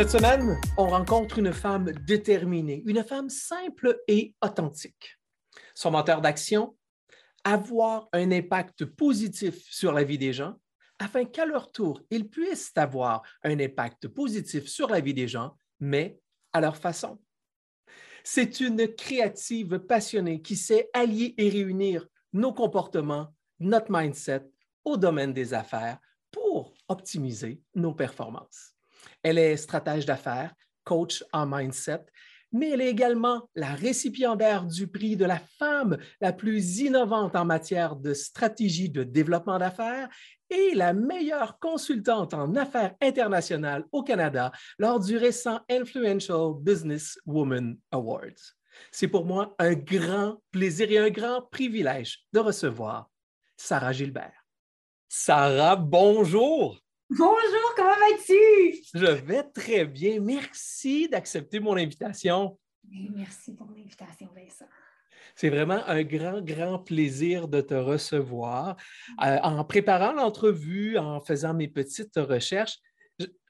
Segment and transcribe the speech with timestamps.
[0.00, 5.18] Cette semaine, on rencontre une femme déterminée, une femme simple et authentique.
[5.74, 6.74] Son moteur d'action,
[7.44, 10.54] avoir un impact positif sur la vie des gens
[10.98, 15.54] afin qu'à leur tour, ils puissent avoir un impact positif sur la vie des gens,
[15.80, 16.18] mais
[16.54, 17.18] à leur façon.
[18.24, 24.48] C'est une créative passionnée qui sait allier et réunir nos comportements, notre mindset
[24.82, 25.98] au domaine des affaires
[26.30, 28.74] pour optimiser nos performances.
[29.22, 30.52] Elle est stratège d'affaires,
[30.84, 32.04] coach en mindset,
[32.52, 37.44] mais elle est également la récipiendaire du prix de la femme la plus innovante en
[37.44, 40.08] matière de stratégie de développement d'affaires
[40.50, 47.78] et la meilleure consultante en affaires internationales au Canada lors du récent Influential Business Woman
[47.92, 48.56] Awards.
[48.90, 53.08] C'est pour moi un grand plaisir et un grand privilège de recevoir
[53.56, 54.44] Sarah Gilbert.
[55.08, 56.80] Sarah, bonjour.
[57.12, 58.84] Bonjour, comment vas-tu?
[58.94, 60.20] Je vais très bien.
[60.20, 62.56] Merci d'accepter mon invitation.
[62.88, 64.66] Merci pour l'invitation, Vincent.
[65.34, 68.76] C'est vraiment un grand, grand plaisir de te recevoir.
[69.24, 72.78] Euh, en préparant l'entrevue, en faisant mes petites recherches,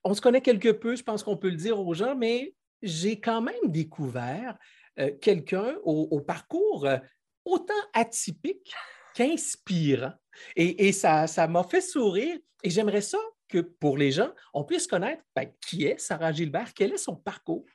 [0.04, 3.20] on se connaît quelque peu, je pense qu'on peut le dire aux gens, mais j'ai
[3.20, 4.56] quand même découvert
[4.98, 6.96] euh, quelqu'un au, parcours euh,
[7.44, 8.72] autant atypique
[9.14, 10.14] qu'inspirant.
[10.56, 12.38] Et, et ça m'a fait sourire.
[12.62, 13.18] Et j'aimerais ça
[13.50, 17.16] que pour les gens, on puisse connaître ben, qui est Sarah Gilbert, quel est son
[17.16, 17.66] parcours?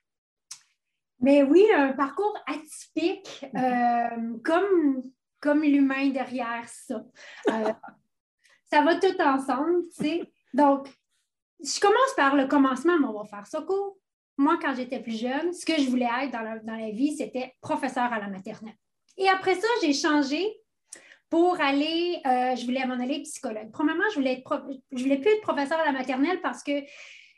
[1.19, 5.03] Mais oui, un parcours atypique, euh, comme,
[5.39, 7.03] comme l'humain derrière ça.
[7.49, 7.73] Euh,
[8.71, 10.33] ça va tout ensemble, tu sais.
[10.53, 10.89] Donc,
[11.63, 13.97] je commence par le commencement, mais on va faire ça court.
[14.37, 17.15] Moi, quand j'étais plus jeune, ce que je voulais être dans la, dans la vie,
[17.15, 18.75] c'était professeur à la maternelle.
[19.17, 20.45] Et après ça, j'ai changé
[21.29, 23.69] pour aller, euh, je voulais m'en aller psychologue.
[23.71, 24.43] Premièrement, je voulais,
[24.91, 26.83] je voulais plus être professeur à la maternelle parce que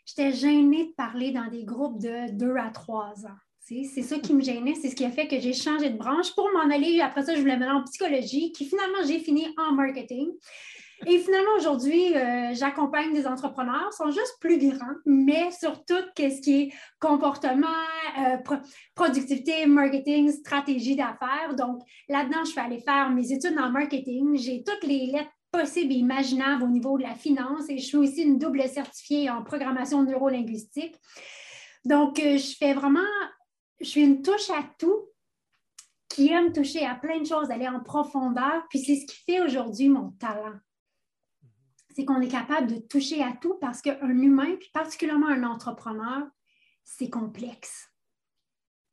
[0.05, 3.37] j'étais gênée de parler dans des groupes de 2 à 3 ans.
[3.59, 6.33] C'est ça qui me gênait, c'est ce qui a fait que j'ai changé de branche
[6.35, 7.01] pour m'en aller.
[7.01, 10.29] Après ça, je voulais m'aller en psychologie, qui finalement, j'ai fini en marketing.
[11.05, 16.61] Et finalement, aujourd'hui, euh, j'accompagne des entrepreneurs, sont juste plus grands, mais surtout, qu'est-ce qui
[16.61, 17.67] est comportement,
[18.19, 18.37] euh,
[18.95, 21.55] productivité, marketing, stratégie d'affaires.
[21.55, 24.35] Donc, là-dedans, je suis allée faire mes études en marketing.
[24.37, 27.97] J'ai toutes les lettres possibles et imaginables au niveau de la finance et je suis
[27.97, 30.95] aussi une double certifiée en programmation neurolinguistique.
[31.85, 32.99] Donc, euh, je fais vraiment,
[33.79, 35.09] je suis une touche à tout
[36.09, 38.65] qui aime toucher à plein de choses, aller en profondeur.
[38.69, 40.55] Puis c'est ce qui fait aujourd'hui mon talent
[41.97, 46.27] c'est qu'on est capable de toucher à tout parce qu'un humain, puis particulièrement un entrepreneur,
[46.83, 47.91] c'est complexe.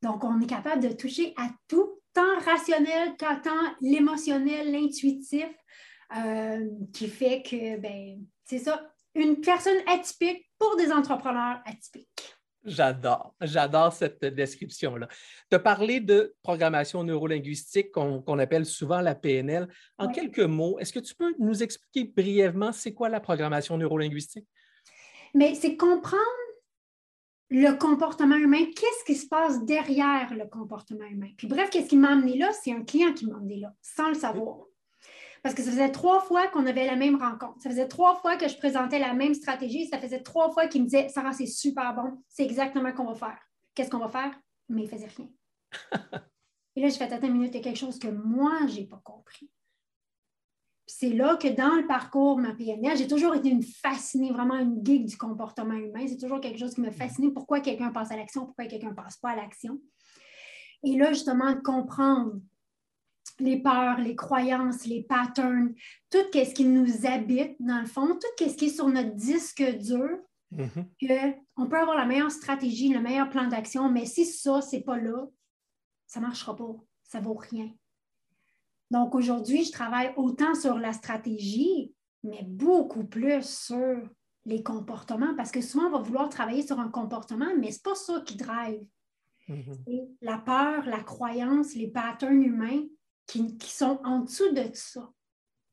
[0.01, 5.45] Donc, on est capable de toucher à tout, tant rationnel qu'à tant l'émotionnel, l'intuitif,
[6.17, 12.34] euh, qui fait que, ben, c'est ça, une personne atypique pour des entrepreneurs atypiques.
[12.65, 15.07] J'adore, j'adore cette description-là.
[15.51, 19.67] Tu as parlé de programmation neurolinguistique qu'on appelle souvent la PNL.
[19.99, 24.47] En quelques mots, est-ce que tu peux nous expliquer brièvement c'est quoi la programmation neurolinguistique?
[25.35, 26.23] Mais c'est comprendre
[27.49, 31.29] le comportement humain, qu'est-ce qui se passe derrière le comportement humain?
[31.37, 32.51] Puis bref, qu'est-ce qui m'a amené là?
[32.63, 34.65] C'est un client qui m'a amené là, sans le savoir.
[35.45, 37.61] Parce que ça faisait trois fois qu'on avait la même rencontre.
[37.61, 39.85] Ça faisait trois fois que je présentais la même stratégie.
[39.85, 42.17] Ça faisait trois fois qu'il me disait Sarah, c'est super bon.
[42.27, 43.37] C'est exactement ce qu'on va faire.
[43.75, 44.33] Qu'est-ce qu'on va faire?
[44.69, 45.29] Mais il ne faisait rien.
[46.75, 48.77] Et là, j'ai fait Attends une minute, il y a quelque chose que moi, je
[48.77, 49.47] n'ai pas compris.
[50.87, 54.83] c'est là que dans le parcours ma PNL, j'ai toujours été une fascinée, vraiment une
[54.83, 56.07] geek du comportement humain.
[56.07, 57.31] C'est toujours quelque chose qui me fascine.
[57.35, 59.79] Pourquoi quelqu'un passe à l'action, pourquoi quelqu'un ne passe pas à l'action?
[60.83, 62.33] Et là, justement, de comprendre
[63.39, 65.73] les peurs, les croyances, les patterns,
[66.09, 69.63] tout ce qui nous habite, dans le fond, tout ce qui est sur notre disque
[69.77, 70.17] dur,
[70.53, 71.35] mm-hmm.
[71.57, 74.97] on peut avoir la meilleure stratégie, le meilleur plan d'action, mais si ça, c'est pas
[74.97, 75.27] là,
[76.07, 76.75] ça ne marchera pas.
[77.03, 77.69] ça vaut rien.
[78.91, 81.93] Donc aujourd'hui, je travaille autant sur la stratégie,
[82.23, 84.01] mais beaucoup plus sur
[84.45, 87.81] les comportements, parce que souvent, on va vouloir travailler sur un comportement, mais ce n'est
[87.83, 88.85] pas ça qui drive.
[89.49, 90.07] Mm-hmm.
[90.21, 92.83] La peur, la croyance, les patterns humains
[93.27, 95.11] qui, qui, sont en dessous de ça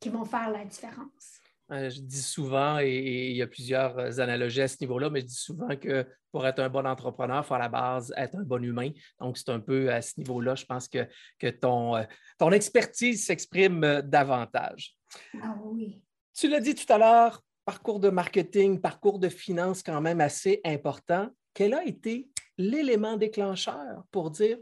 [0.01, 1.41] qui vont faire la différence.
[1.71, 5.35] Je dis souvent, et il y a plusieurs analogies à ce niveau-là, mais je dis
[5.35, 8.63] souvent que pour être un bon entrepreneur, il faut à la base être un bon
[8.63, 8.91] humain.
[9.21, 11.07] Donc, c'est un peu à ce niveau-là, je pense que,
[11.39, 12.03] que ton, euh,
[12.39, 14.97] ton expertise s'exprime euh, davantage.
[15.43, 16.03] Ah oui.
[16.35, 20.61] Tu l'as dit tout à l'heure, parcours de marketing, parcours de finance quand même assez
[20.65, 21.31] important.
[21.55, 22.29] Quel a été
[22.59, 24.59] l'élément déclencheur pour dire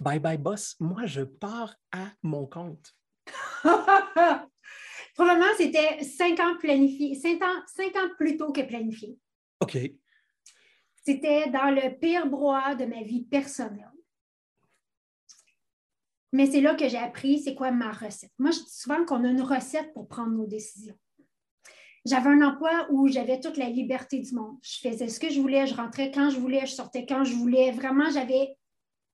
[0.00, 2.94] Bye bye boss, moi je pars à mon compte?
[5.14, 9.18] Probablement, c'était cinq ans planifié, cinq ans, cinq ans plus tôt que planifié.
[9.60, 9.76] OK.
[11.04, 13.90] C'était dans le pire brouhaha de ma vie personnelle.
[16.32, 18.32] Mais c'est là que j'ai appris c'est quoi ma recette.
[18.38, 20.98] Moi, je dis souvent qu'on a une recette pour prendre nos décisions.
[22.04, 24.58] J'avais un emploi où j'avais toute la liberté du monde.
[24.62, 27.34] Je faisais ce que je voulais, je rentrais quand je voulais, je sortais quand je
[27.34, 27.72] voulais.
[27.72, 28.56] Vraiment, j'avais,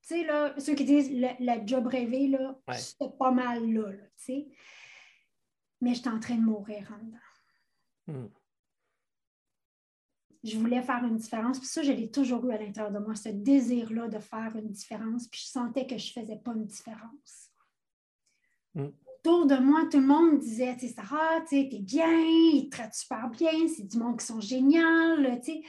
[0.06, 4.08] tu sais, là, ceux qui disent le, job rêvé, là, c'était pas mal là, tu
[4.16, 4.46] sais.
[5.80, 7.18] Mais j'étais en train de mourir en dedans.
[8.06, 8.28] Hmm
[10.44, 11.58] je voulais faire une différence.
[11.58, 14.70] Puis ça, je l'ai toujours eu à l'intérieur de moi, ce désir-là de faire une
[14.70, 15.26] différence.
[15.26, 17.50] Puis je sentais que je ne faisais pas une différence.
[18.74, 18.88] Mm.
[19.18, 22.76] Autour de moi, tout le monde disait, tu sais, Sarah, tu es bien, ils te
[22.76, 25.62] traitent super bien, c'est du monde qui sont géniaux, tu sais.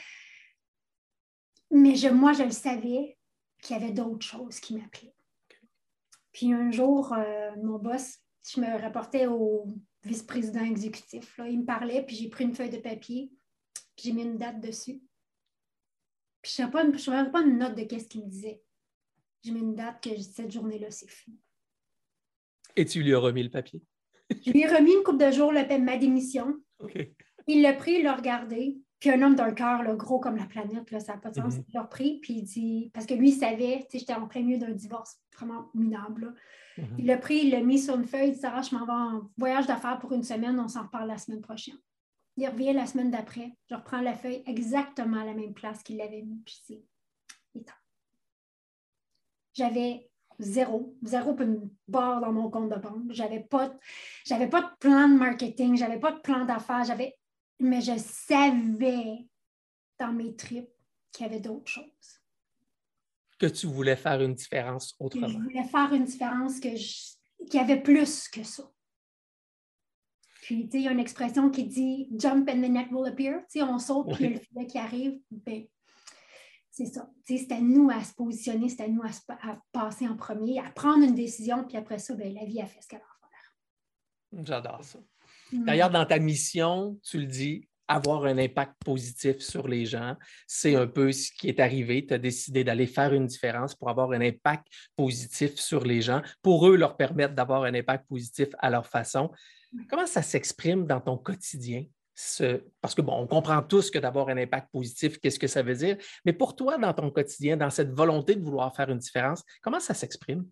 [1.72, 3.15] Mais je, moi, je le savais
[3.66, 5.16] qu'il y avait d'autres choses qui m'appelaient.
[6.32, 9.68] Puis un jour, euh, mon boss, je me rapportais au
[10.04, 11.38] vice-président exécutif.
[11.38, 13.32] Là, il me parlait, puis j'ai pris une feuille de papier
[13.98, 15.02] j'ai mis une date dessus.
[16.42, 18.62] Puis je ne pas, pas une note de qu'est-ce qu'il me disait.
[19.44, 21.40] J'ai mis une date que cette journée-là, c'est fini.
[22.76, 23.82] Et tu lui as remis le papier?
[24.30, 26.56] je lui ai remis une coupe de jours le, ma démission.
[27.48, 28.78] Il l'a pris, il l'a regardé.
[29.00, 31.56] Puis un homme d'un cœur, gros comme la planète, là, ça n'a pas de sens.
[31.56, 31.66] Mm-hmm.
[31.68, 34.58] Il l'a pris, puis il dit, parce que lui, il savait, j'étais en plein milieu
[34.58, 36.34] d'un divorce vraiment minable.
[36.78, 36.84] Mm-hmm.
[37.00, 38.92] Il l'a pris, il l'a mis sur une feuille, il dit, Sarah, je m'en vais
[38.92, 41.78] en voyage d'affaires pour une semaine, on s'en reparle la semaine prochaine.
[42.38, 43.56] Il revient la semaine d'après.
[43.70, 46.42] Je reprends la feuille exactement à la même place qu'il l'avait mis.
[46.46, 46.84] Puis c'est
[49.54, 50.10] J'avais
[50.40, 51.38] zéro, zéro
[51.88, 53.12] barre dans mon compte de banque.
[53.12, 53.74] J'avais pas,
[54.26, 57.16] j'avais pas de plan de marketing, j'avais pas de plan d'affaires, j'avais,
[57.60, 59.28] mais je savais
[60.00, 60.70] dans mes tripes
[61.12, 62.22] qu'il y avait d'autres choses.
[63.40, 65.28] Que tu voulais faire une différence autrement.
[65.28, 66.70] je voulais faire une différence que
[67.46, 68.64] qu'il y avait plus que ça.
[70.42, 73.42] Puis, il y a une expression qui dit jump and the net will appear.
[73.56, 75.20] on saute, puis il y a le filet qui arrive.
[75.32, 75.66] Ben,
[76.70, 77.10] c'est ça.
[77.26, 81.04] c'est à nous à se positionner, c'est à nous à, passer en premier, à prendre
[81.04, 84.44] une décision, puis après ça, ben, la vie a fait ce qu'elle a à faire.
[84.44, 85.00] J'adore ça.
[85.52, 85.66] Mm.
[85.66, 90.16] D'ailleurs, dans ta mission, tu le dis, avoir un impact positif sur les gens.
[90.48, 92.06] C'est un peu ce qui est arrivé.
[92.06, 96.22] Tu as décidé d'aller faire une différence pour avoir un impact positif sur les gens,
[96.42, 99.32] pour eux leur permettre d'avoir un impact positif à leur façon.
[99.90, 101.86] Comment ça s'exprime dans ton quotidien?
[102.82, 105.76] parce que, bon, on comprend tous que d'avoir un impact positif, qu'est-ce que ça veut
[105.76, 109.44] dire, mais pour toi, dans ton quotidien, dans cette volonté de vouloir faire une différence,
[109.62, 110.46] comment ça s'exprime?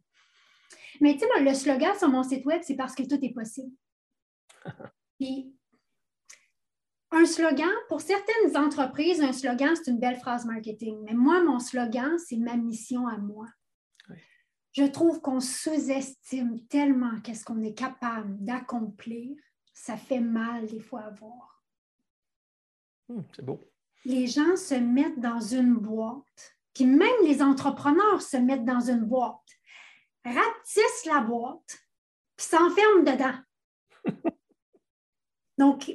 [0.99, 3.71] Mais tu sais, le slogan sur mon site web, c'est parce que tout est possible.
[5.19, 5.55] Puis,
[7.11, 10.97] un slogan, pour certaines entreprises, un slogan, c'est une belle phrase marketing.
[11.03, 13.47] Mais moi, mon slogan, c'est ma mission à moi
[14.73, 19.37] je trouve qu'on sous-estime tellement qu'est-ce qu'on est capable d'accomplir.
[19.71, 21.63] Ça fait mal des fois à voir.
[23.07, 23.71] Hmm, c'est beau.
[24.03, 29.05] Les gens se mettent dans une boîte, puis même les entrepreneurs se mettent dans une
[29.05, 29.39] boîte,
[30.25, 31.79] rapetissent la boîte,
[32.35, 33.37] puis s'enferment dedans.
[35.57, 35.91] Donc,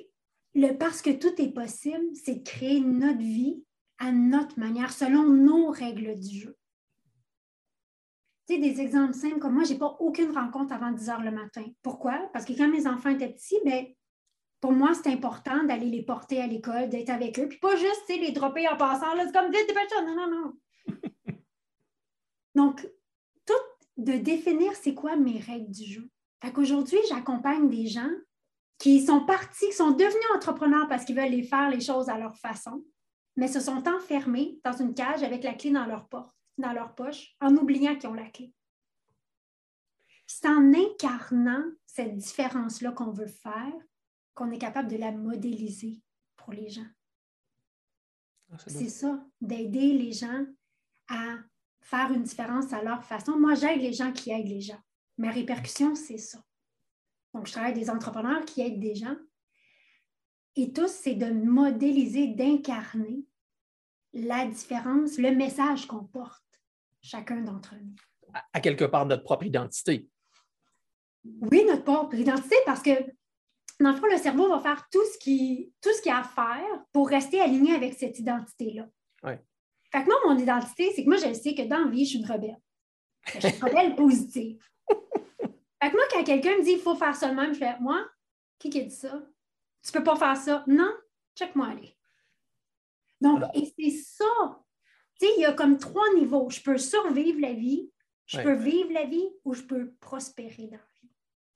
[0.55, 3.63] le parce que tout est possible, c'est de créer notre vie
[3.99, 6.59] à notre manière, selon nos règles du jeu
[8.57, 11.65] des exemples simples comme moi, je n'ai pas aucune rencontre avant 10 heures le matin.
[11.83, 12.31] Pourquoi?
[12.33, 13.85] Parce que quand mes enfants étaient petits, bien,
[14.61, 18.09] pour moi, c'est important d'aller les porter à l'école, d'être avec eux, puis pas juste
[18.09, 19.07] les dropper en passant.
[19.19, 20.53] C'est comme vite, dépêche Non, non, non.
[22.55, 22.89] Donc,
[23.45, 23.53] tout
[23.99, 26.09] de définir c'est quoi mes règles du jeu.
[26.43, 28.11] Fait qu'aujourd'hui, j'accompagne des gens
[28.79, 32.19] qui sont partis, qui sont devenus entrepreneurs parce qu'ils veulent les faire les choses à
[32.19, 32.85] leur façon,
[33.37, 36.95] mais se sont enfermés dans une cage avec la clé dans leur porte dans leur
[36.95, 38.53] poche en oubliant qu'ils ont la clé.
[40.27, 43.73] C'est en incarnant cette différence-là qu'on veut faire
[44.35, 46.01] qu'on est capable de la modéliser
[46.37, 46.87] pour les gens.
[48.53, 50.47] Ah, c'est ça, d'aider les gens
[51.09, 51.39] à
[51.81, 53.39] faire une différence à leur façon.
[53.39, 54.81] Moi, j'aide les gens qui aident les gens.
[55.17, 56.39] Ma répercussion, c'est ça.
[57.39, 59.15] Donc, je travaille avec des entrepreneurs qui aident des gens.
[60.57, 63.25] Et tous, c'est de modéliser, d'incarner
[64.13, 66.43] la différence, le message qu'on porte,
[67.01, 67.95] chacun d'entre nous.
[68.53, 70.09] À quelque part, notre propre identité.
[71.25, 72.91] Oui, notre propre identité, parce que
[73.79, 76.25] dans le fond, le cerveau va faire tout ce qui tout ce qu'il a à
[76.25, 78.89] faire pour rester aligné avec cette identité-là.
[79.23, 79.41] Ouais.
[79.93, 82.11] Fait que moi, mon identité, c'est que moi, je sais que dans la vie, je
[82.11, 82.59] suis une rebelle.
[83.33, 84.61] Je suis une rebelle positive.
[85.83, 87.79] Fait que moi, quand quelqu'un me dit il faut faire ça de même, je fais
[87.81, 88.05] Moi,
[88.59, 89.23] qui qui a dit ça?
[89.83, 90.65] Tu peux pas faire ça?
[90.67, 90.93] Non,
[91.37, 91.97] check-moi aller.
[93.21, 94.65] Donc, et c'est ça.
[95.21, 96.49] Tu sais, il y a comme trois niveaux.
[96.51, 97.91] Je peux survivre la vie,
[98.27, 101.11] je peux vivre la vie ou je peux prospérer dans la vie.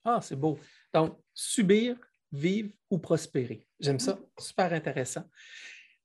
[0.05, 0.59] Ah, c'est beau.
[0.93, 1.97] Donc, subir,
[2.33, 3.67] vivre ou prospérer.
[3.79, 4.19] J'aime ça.
[4.38, 5.25] Super intéressant.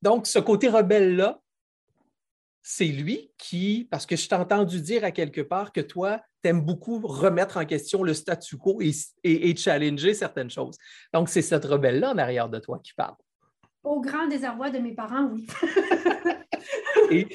[0.00, 1.40] Donc, ce côté rebelle-là,
[2.70, 6.50] c'est lui qui, parce que je t'ai entendu dire à quelque part que toi, tu
[6.50, 10.76] aimes beaucoup remettre en question le statu quo et, challenger certaines choses.
[11.14, 13.14] Donc, c'est cette rebelle-là en arrière de toi qui parle.
[13.82, 15.46] Au grand désarroi de mes parents, oui.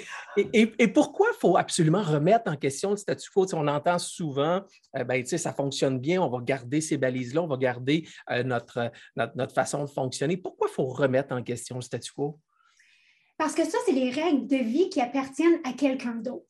[0.53, 3.47] et, pourquoi il faut absolument remettre en question le statu quo?
[3.53, 4.61] on entend souvent,
[4.95, 8.91] euh, ben, ça fonctionne bien, on va garder ces balises-là, on va garder euh, notre,
[9.15, 10.37] notre, façon de fonctionner.
[10.37, 12.39] Pourquoi il faut remettre en question le statu quo?
[13.37, 16.45] Parce que ça, c'est les règles de vie qui appartiennent à quelqu'un d'autre.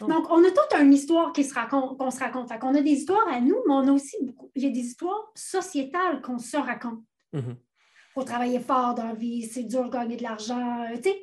[0.00, 2.48] Donc, on a toute une histoire qui se raconte, qu'on se raconte.
[2.48, 4.70] Fait on a des histoires à nous, mais on a aussi beaucoup, il y a
[4.70, 7.00] des histoires sociétales qu'on se raconte.
[7.32, 7.56] Il mm-hmm.
[8.12, 10.84] faut travailler fort dans la vie, c'est dur de gagner de l'argent.
[10.96, 11.22] Tu sais,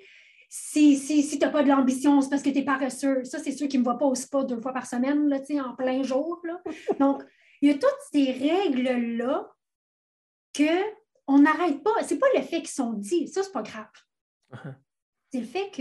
[0.50, 3.24] si, si, si tu n'as pas de l'ambition, c'est parce que tu es paresseux.
[3.24, 5.40] Ça, c'est ceux qui ne me voient pas au spa deux fois par semaine, là,
[5.66, 6.42] en plein jour.
[6.44, 6.62] Là.
[7.00, 7.24] Donc,
[7.62, 9.50] il y a toutes ces règles-là
[10.56, 12.04] qu'on n'arrête pas.
[12.04, 13.88] Ce n'est pas le fait qu'ils sont dit, ça, c'est pas grave.
[15.32, 15.72] C'est le fait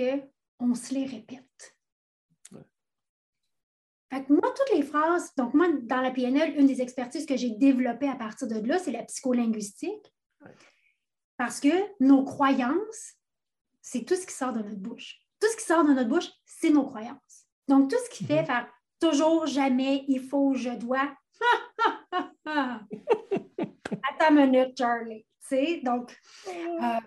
[0.59, 1.77] qu'on se les répète.
[4.13, 7.37] Fait que moi, toutes les phrases, donc moi, dans la PNL, une des expertises que
[7.37, 10.13] j'ai développées à partir de là, c'est la psycholinguistique.
[11.37, 11.69] Parce que
[12.01, 13.15] nos croyances,
[13.81, 15.21] c'est tout ce qui sort de notre bouche.
[15.41, 17.47] Tout ce qui sort de notre bouche, c'est nos croyances.
[17.69, 18.47] Donc, tout ce qui fait mm-hmm.
[18.47, 18.69] faire
[19.01, 21.15] toujours, jamais, il faut, je dois.
[22.45, 25.25] Attends une minute, Charlie.
[25.83, 27.01] donc, euh,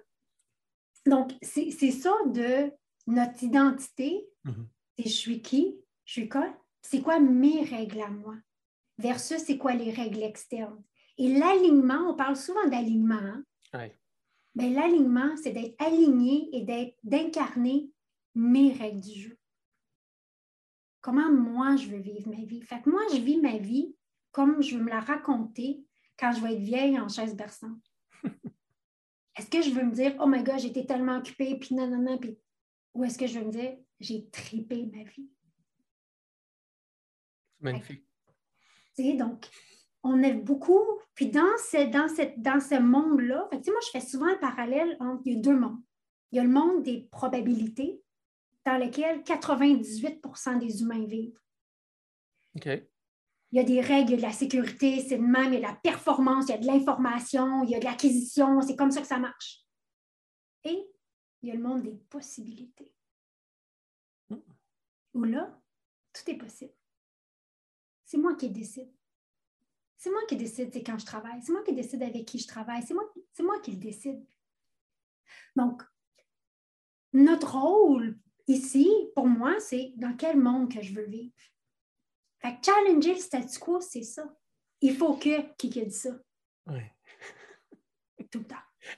[1.05, 2.71] donc, c'est ça de
[3.07, 4.27] notre identité.
[4.45, 4.65] Mm-hmm.
[4.97, 8.35] C'est je suis qui, je suis quoi, c'est quoi mes règles à moi,
[8.97, 10.83] versus c'est quoi les règles externes?
[11.17, 13.15] Et l'alignement, on parle souvent d'alignement.
[13.15, 13.43] Hein?
[14.55, 17.91] Ben, l'alignement, c'est d'être aligné et d'incarner
[18.35, 19.37] mes règles du jeu.
[21.01, 22.61] Comment moi je veux vivre ma vie?
[22.61, 23.95] Fait que moi, je vis ma vie
[24.31, 25.83] comme je veux me la raconter
[26.17, 27.83] quand je vais être vieille en chaise berçante.
[29.37, 32.01] Est-ce que je veux me dire, oh my God, j'étais tellement occupée, puis non, non,
[32.01, 32.37] non, puis.
[32.93, 35.27] Ou est-ce que je veux me dire, j'ai tripé ma vie?
[37.59, 38.05] Magnifique.
[38.95, 39.47] Tu donc,
[40.03, 40.79] on est beaucoup.
[41.15, 45.23] Puis dans ce, dans cette, dans ce monde-là, moi, je fais souvent le parallèle entre
[45.25, 45.81] il y a deux mondes.
[46.31, 48.03] Il y a le monde des probabilités,
[48.65, 51.39] dans lequel 98% des humains vivent.
[52.55, 52.69] OK
[53.53, 55.59] il y a des règles, il y a de la sécurité, c'est de même, il
[55.59, 58.59] y a de la performance, il y a de l'information, il y a de l'acquisition,
[58.61, 59.63] c'est comme ça que ça marche.
[60.63, 60.89] Et
[61.43, 62.91] il y a le monde des possibilités.
[65.13, 65.55] Où là,
[66.13, 66.73] tout est possible.
[68.03, 68.91] C'est moi qui décide.
[69.97, 71.39] C'est moi qui décide quand je travaille.
[71.43, 72.81] C'est moi qui décide avec qui je travaille.
[72.81, 74.25] C'est moi, c'est moi qui le décide.
[75.55, 75.83] Donc,
[77.13, 78.17] notre rôle
[78.47, 81.35] ici, pour moi, c'est dans quel monde que je veux vivre.
[82.43, 84.23] Fait que challenger le statu quo, c'est ça.
[84.81, 86.09] Il faut que qui dit ça.
[86.67, 86.81] Oui.
[88.29, 88.55] Tout le temps.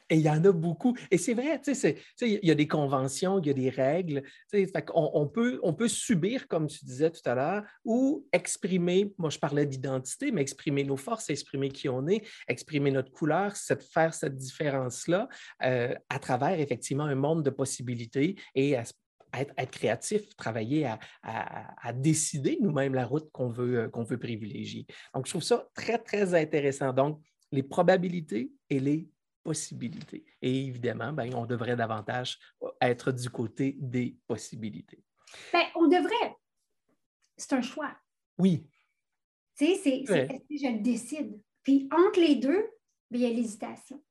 [0.09, 0.95] Et il y en a beaucoup.
[1.11, 4.23] Et c'est vrai, tu sais, il y a des conventions, il y a des règles.
[4.49, 9.13] Fait on, on, peut, on peut subir, comme tu disais tout à l'heure, ou exprimer,
[9.17, 13.55] moi je parlais d'identité, mais exprimer nos forces, exprimer qui on est, exprimer notre couleur,
[13.55, 15.29] cette, faire cette différence-là
[15.63, 18.83] euh, à travers effectivement un monde de possibilités et à,
[19.39, 20.87] être, créatif, travailler
[21.23, 24.85] à, décider nous-mêmes la route qu'on veut, euh, qu'on veut privilégier.
[25.13, 26.93] Donc, je trouve ça très, très intéressant.
[26.93, 29.09] Donc, les probabilités et les
[29.43, 30.25] possibilités.
[30.41, 35.03] Et évidemment, ben, on devrait davantage euh, être du côté des possibilités.
[35.53, 36.35] Bien, on devrait.
[37.37, 37.95] C'est un choix.
[38.37, 38.67] Oui.
[39.57, 41.39] Tu sais, c'est est-ce que je le décide?
[41.63, 42.69] Puis entre les deux,
[43.09, 44.03] ben, il y a l'hésitation.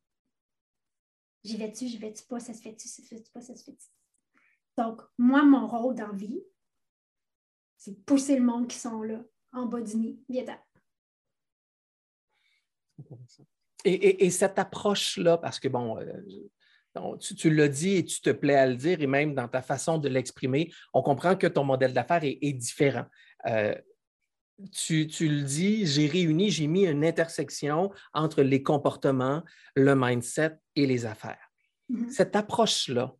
[1.42, 3.86] J'y vais-tu, j'y vais-tu pas, ça se fait-tu, ça se fait-tu pas, ça se fait-tu?
[4.76, 6.42] Donc, moi, mon rôle dans la vie,
[7.76, 10.18] c'est de pousser le monde qui sont là, en bas du nid.
[10.28, 10.44] Viens
[13.84, 18.54] et, et, cette approche-là, parce que bon, euh, tu, l'as dit et tu te plais
[18.54, 21.92] à le dire, et même dans ta façon de l'exprimer, on comprend que ton modèle
[21.92, 23.04] d'affaires est, différent.
[23.46, 23.74] Euh,
[24.72, 29.42] tu, le dis, j'ai réuni, j'ai mis une intersection entre les comportements,
[29.74, 31.50] le mindset et les affaires.
[31.90, 32.10] Mm-hmm.
[32.10, 33.14] Cette approche-là,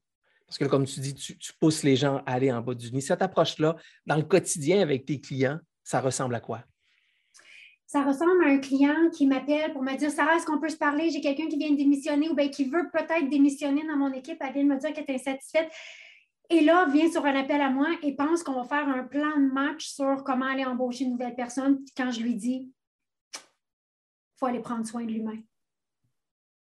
[0.47, 2.93] parce que comme tu dis, tu, tu, pousses les gens à aller en bas du
[2.93, 6.65] nid, cette approche-là, dans le quotidien avec tes clients, ça ressemble à quoi?
[7.95, 10.77] ça ressemble à un client qui m'appelle pour me dire Sarah, est-ce qu'on peut se
[10.77, 11.11] parler?
[11.11, 14.37] J'ai quelqu'un qui vient de démissionner ou bien qui veut peut-être démissionner dans mon équipe.
[14.41, 15.71] Elle vient de me dire qu'elle est insatisfaite.
[16.51, 19.39] Et là, vient sur un appel à moi et pense qu'on va faire un plan
[19.39, 21.85] de match sur comment aller embaucher une nouvelle personne.
[21.97, 22.73] Quand je lui dis
[23.33, 25.39] il faut aller prendre soin de l'humain.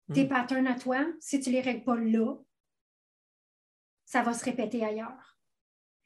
[0.08, 0.14] Hmm.
[0.14, 2.36] Tes patterns à toi, si tu ne les règles pas là,
[4.08, 5.38] ça va se répéter ailleurs.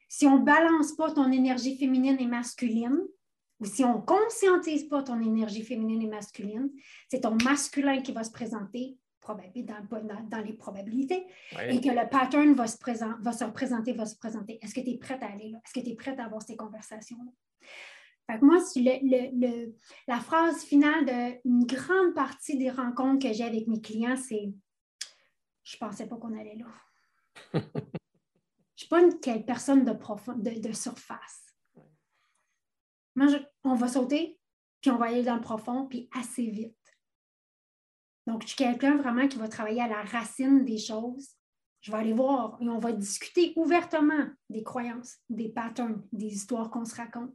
[0.09, 2.99] Si on ne balance pas ton énergie féminine et masculine,
[3.61, 6.69] ou si on ne conscientise pas ton énergie féminine et masculine,
[7.09, 11.25] c'est ton masculin qui va se présenter dans, dans, les probabilités
[11.69, 14.59] et que le pattern va se, présent, va se représenter, va se présenter.
[14.61, 15.59] Est-ce que tu es prête à aller là?
[15.65, 17.31] Est-ce que tu es prête à avoir ces conversations-là?
[18.29, 19.73] Fait que moi, le,
[20.09, 21.05] la phrase finale
[21.45, 24.51] d'une grande partie des rencontres que j'ai avec mes clients, c'est
[25.63, 26.67] Je ne pensais pas qu'on allait là.
[27.53, 27.63] Je ne
[28.75, 31.55] suis pas une personne de, profond, de, de surface.
[33.15, 33.27] Moi,
[33.63, 34.39] on va sauter,
[34.81, 36.77] puis on va aller dans le profond, puis assez vite.
[38.25, 41.35] Donc, je suis quelqu'un vraiment qui va travailler à la racine des choses.
[41.81, 46.69] Je vais aller voir et on va discuter ouvertement des croyances, des patterns, des histoires
[46.69, 47.33] qu'on se raconte.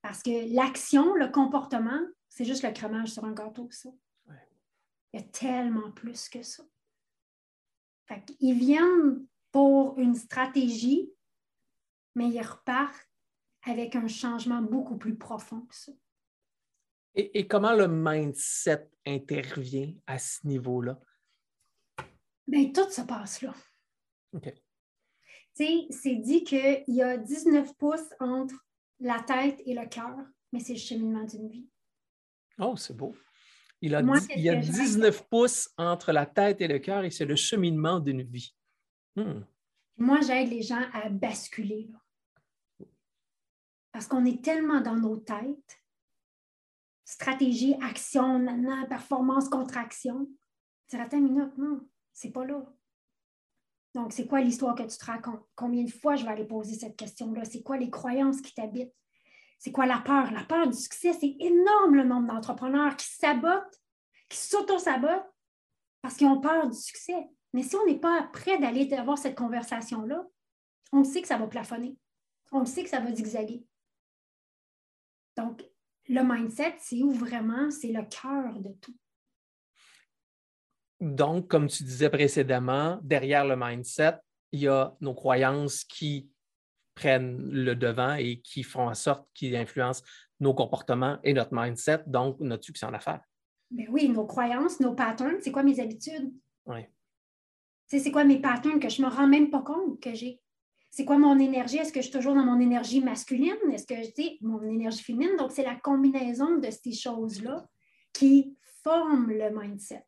[0.00, 3.90] Parce que l'action, le comportement, c'est juste le crémage sur un gâteau, ça.
[5.12, 6.64] Il y a tellement plus que ça.
[8.40, 11.10] Ils viennent pour une stratégie,
[12.14, 13.08] mais ils repartent
[13.62, 15.92] avec un changement beaucoup plus profond que ça.
[17.16, 20.98] Et, comment le mindset intervient à ce niveau-là?
[22.46, 23.54] Bien, tout se passe là.
[24.32, 24.52] OK.
[25.56, 28.56] Tu sais, c'est dit qu'il y a 19 pouces entre
[28.98, 30.18] la tête et le cœur,
[30.52, 31.68] mais c'est le cheminement d'une vie.
[32.58, 33.14] Oh, c'est beau.
[33.84, 37.36] Il, il y a 19 pouces entre la tête et le cœur et c'est le
[37.36, 38.54] cheminement d'une vie.
[39.14, 39.42] Hmm.
[39.98, 41.90] Moi, j'aide les gens à basculer.
[41.92, 41.98] Là.
[43.92, 45.82] Parce qu'on est tellement dans nos têtes.
[47.04, 48.44] Stratégie, action,
[48.88, 50.26] performance, contraction.
[50.88, 52.64] Tu attends une minute, non, c'est pas là.
[53.94, 55.46] Donc, c'est quoi l'histoire que tu te racontes?
[55.54, 57.44] Combien de fois je vais aller poser cette question-là?
[57.44, 58.94] C'est quoi les croyances qui t'habitent?
[59.64, 60.30] C'est quoi la peur?
[60.30, 63.80] La peur du succès, c'est énorme le nombre d'entrepreneurs qui sabotent,
[64.28, 65.24] qui s'auto-sabotent
[66.02, 67.30] parce qu'ils ont peur du succès.
[67.54, 70.22] Mais si on n'est pas prêt d'aller avoir cette conversation-là,
[70.92, 71.96] on sait que ça va plafonner.
[72.52, 73.64] On sait que ça va zigzaguer.
[75.34, 75.64] Donc,
[76.08, 78.94] le mindset, c'est où vraiment c'est le cœur de tout.
[81.00, 84.18] Donc, comme tu disais précédemment, derrière le mindset,
[84.52, 86.28] il y a nos croyances qui
[86.94, 90.02] prennent le devant et qui font en sorte qu'ils influencent
[90.40, 93.22] nos comportements et notre mindset, donc notre succès en affaires.
[93.70, 96.32] Ben oui, nos croyances, nos patterns, c'est quoi mes habitudes?
[96.66, 96.80] Oui.
[97.86, 100.40] C'est quoi mes patterns que je ne me rends même pas compte que j'ai?
[100.94, 101.78] c'est quoi mon énergie?
[101.78, 103.56] Est-ce que je suis toujours dans mon énergie masculine?
[103.72, 105.34] Est-ce que je mon énergie féminine?
[105.36, 107.66] Donc, c'est la combinaison de ces choses-là
[108.12, 110.06] qui forment le mindset.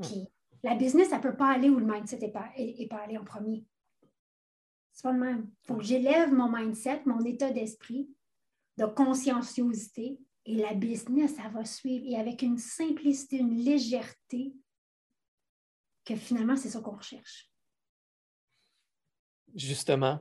[0.00, 0.28] Puis,
[0.62, 2.48] la business, elle ne peut pas aller où le mindset n'est pas,
[2.90, 3.66] pas allé en premier.
[4.98, 5.48] C'est pas le même.
[5.62, 8.10] Il faut que j'élève mon mindset, mon état d'esprit,
[8.78, 12.04] de conscienciosité, et la business, ça va suivre.
[12.08, 14.56] Et avec une simplicité, une légèreté,
[16.04, 17.48] que finalement, c'est ça qu'on recherche
[19.54, 20.20] justement,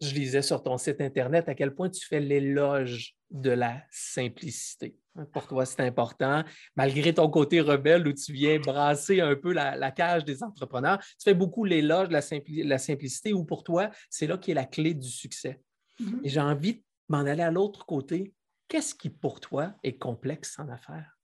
[0.00, 4.96] je lisais sur ton site Internet à quel point tu fais l'éloge de la simplicité.
[5.32, 6.42] Pour toi, c'est important.
[6.76, 11.24] Malgré ton côté rebelle où tu viens brasser un peu la, cage des entrepreneurs, tu
[11.24, 14.94] fais beaucoup l'éloge de la, simplicité où pour toi, c'est là qui est la clé
[14.94, 15.60] du succès.
[16.00, 16.20] Mm-hmm.
[16.24, 18.32] Et j'ai envie de m'en aller à l'autre côté.
[18.68, 21.18] Qu'est-ce qui, pour toi, est complexe en affaires?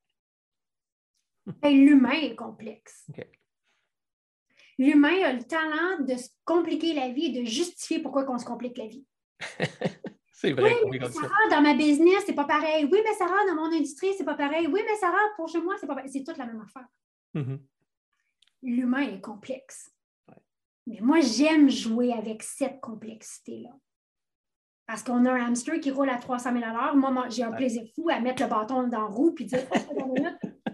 [1.62, 3.06] Ben, l'humain est complexe
[4.80, 8.46] l'humain a le talent de se compliquer la vie et de justifier pourquoi on se
[8.46, 9.04] complique la vie.
[10.40, 10.74] c'est vrai.
[10.86, 12.88] Oui, mais Sarah, dans ma business, c'est pas pareil.
[12.90, 14.66] Oui, mais Sarah, dans mon industrie, c'est pas pareil.
[14.68, 16.10] Oui, mais Sarah, pour chez moi, c'est pas pareil.
[16.10, 16.86] C'est toute la même affaire.
[17.34, 17.58] Mm-hmm.
[18.62, 19.94] L'humain est complexe.
[20.86, 23.68] Mais moi, j'aime jouer avec cette complexité-là.
[24.86, 26.96] Parce qu'on a un hamster qui roule à 300 000 à l'heure.
[26.96, 30.14] Moi, j'ai un plaisir fou à mettre le bâton dans la roue et dire oh,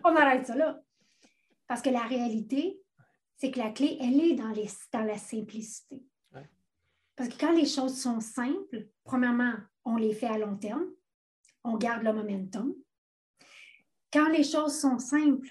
[0.04, 0.80] on arrête ça là.
[1.66, 2.78] Parce que la réalité,
[3.36, 6.00] c'est que la clé, elle est dans, les, dans la simplicité.
[7.16, 10.86] Parce que quand les choses sont simples, premièrement, on les fait à long terme,
[11.64, 12.74] on garde le momentum.
[14.12, 15.50] Quand les choses sont simples,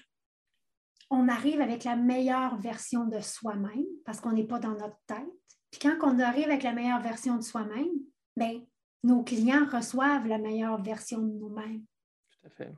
[1.10, 5.26] on arrive avec la meilleure version de soi-même parce qu'on n'est pas dans notre tête.
[5.70, 7.90] Puis quand on arrive avec la meilleure version de soi-même,
[8.36, 8.64] ben,
[9.02, 11.84] nos clients reçoivent la meilleure version de nous-mêmes.
[12.30, 12.72] Tout à fait.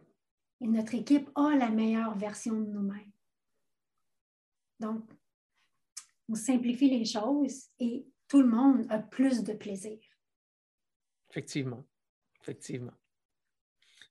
[0.60, 3.12] Et notre équipe a la meilleure version de nous-mêmes.
[4.80, 5.04] Donc,
[6.28, 9.98] on simplifie les choses et tout le monde a plus de plaisir.
[11.30, 11.84] Effectivement.
[12.42, 12.94] Effectivement.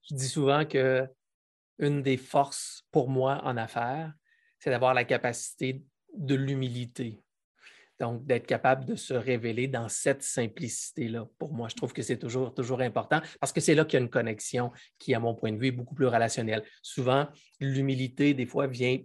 [0.10, 1.08] Je dis souvent que
[1.80, 4.14] une des forces pour moi en affaires,
[4.60, 5.84] c'est d'avoir la capacité
[6.16, 7.22] de l'humilité.
[8.00, 11.28] Donc, d'être capable de se révéler dans cette simplicité-là.
[11.40, 14.02] Pour moi, je trouve que c'est toujours, toujours important parce que c'est là qu'il y
[14.02, 16.64] a une connexion qui, à mon point de vue, est beaucoup plus relationnelle.
[16.84, 17.28] Souvent,
[17.60, 19.00] l'humilité, des fois, vient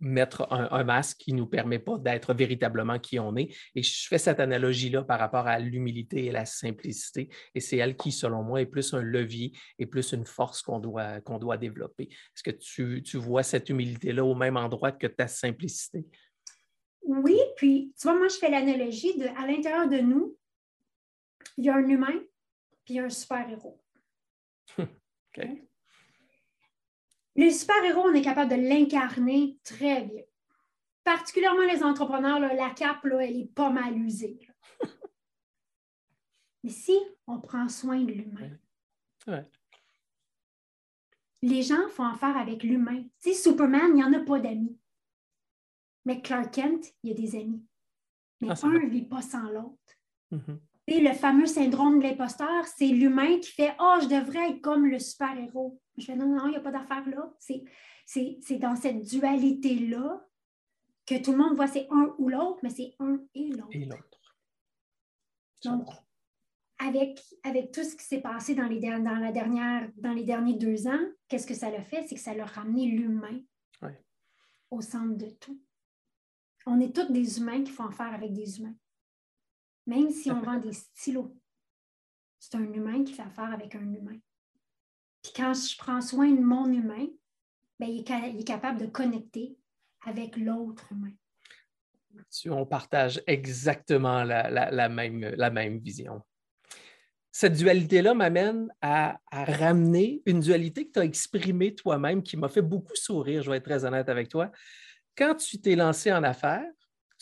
[0.00, 3.54] mettre un, masque qui ne nous permet pas d'être véritablement qui on est.
[3.74, 7.28] Et je fais cette analogie-là par rapport à l'humilité et la simplicité.
[7.54, 10.80] Et c'est elle qui, selon moi, est plus un levier et plus une force qu'on
[10.80, 12.04] doit, qu'on doit développer.
[12.04, 16.04] Est-ce que tu, tu vois cette humilité-là au même endroit que ta simplicité?
[17.02, 20.36] Oui, puis tu vois, moi, je fais l'analogie de à l'intérieur de nous,
[21.56, 22.20] il y a un humain,
[22.84, 23.80] puis il y a un super-héros.
[24.78, 25.46] OK.
[27.36, 30.22] Les super-héros, on est capable de l'incarner très bien.
[31.04, 34.38] Particulièrement les entrepreneurs, la cape, là, elle est pas mal usée.
[36.62, 38.56] Mais si on prend soin de l'humain,
[41.42, 43.02] les gens font affaire avec l'humain.
[43.20, 44.78] Tu sais, Superman, il n'y en a pas d'amis.
[46.04, 47.64] Mais Clark Kent, il y a des amis.
[48.40, 49.78] Mais ah, un ne vit pas sans l'autre.
[50.32, 50.58] Mm-hmm.
[50.88, 54.86] Et le fameux syndrome de l'imposteur, c'est l'humain qui fait Oh, je devrais être comme
[54.86, 55.80] le super-héros.
[55.96, 57.32] Je fais non, non, il n'y a pas d'affaire là.
[57.38, 60.26] C'est dans cette dualité-là
[61.06, 63.68] que tout le monde voit c'est un ou l'autre, mais c'est un et l'autre.
[63.72, 64.36] Et l'autre.
[65.64, 65.88] Donc,
[66.78, 70.54] avec, avec tout ce qui s'est passé dans les, dans, la dernière, dans les derniers
[70.54, 72.04] deux ans, qu'est-ce que ça l'a fait?
[72.08, 73.40] C'est que ça l'a ramené l'humain
[74.70, 75.60] au centre de tout.
[76.66, 78.74] On est tous des humains qui font affaire avec des humains.
[79.86, 81.34] Même si on vend des stylos,
[82.38, 84.18] c'est un humain qui fait affaire avec un humain.
[85.22, 87.06] Puis quand je prends soin de mon humain,
[87.78, 89.56] bien, il, est, capable de connecter
[90.04, 91.12] avec l'autre humain.
[92.46, 96.20] On partage exactement la, même, la même vision.
[97.30, 102.48] Cette dualité-là m'amène à, à, ramener une dualité que tu as exprimée toi-même qui m'a
[102.48, 104.52] fait beaucoup sourire, je vais être très honnête avec toi.
[105.16, 106.70] Quand tu t'es lancé en affaires,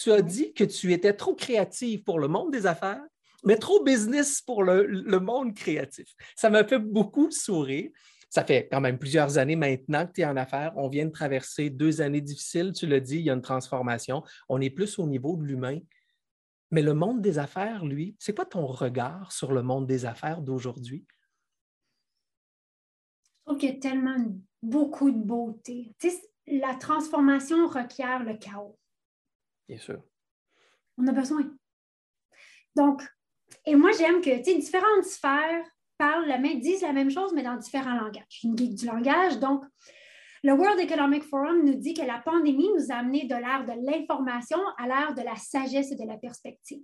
[0.01, 3.05] tu as dit que tu étais trop créative pour le monde des affaires,
[3.45, 6.15] mais trop business pour le, monde créatif.
[6.35, 7.91] Ça m'a fait beaucoup sourire.
[8.31, 10.73] Ça fait quand même plusieurs années maintenant que tu es en affaires.
[10.77, 14.23] On vient de traverser deux années difficiles, tu l'as dit, il y a une transformation.
[14.49, 15.79] On est plus au niveau de l'humain.
[16.71, 20.41] Mais le monde des affaires, lui, c'est quoi ton regard sur le monde des affaires
[20.41, 21.05] d'aujourd'hui?
[23.27, 24.17] Je trouve qu'il y a tellement
[24.63, 25.93] beaucoup de beauté.
[26.47, 28.80] la transformation requiert le chaos.
[29.71, 30.03] Bien sûr.
[30.99, 31.49] On a besoin.
[32.75, 33.03] Donc,
[33.65, 35.65] et moi, j'aime que, différentes sphères
[35.97, 38.41] parlent la même, disent la même chose, mais dans différents langages.
[38.43, 39.63] Une geek du langage, donc
[40.43, 43.87] le World Economic Forum nous dit que la pandémie nous a amené de l'ère de
[43.87, 46.83] l'information à l'ère de la sagesse et de la perspective.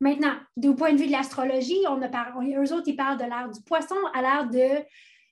[0.00, 2.08] Maintenant, du point de vue de l'astrologie, on a
[2.58, 4.84] eux autres, ils parlent de l'ère du poisson à l'ère de,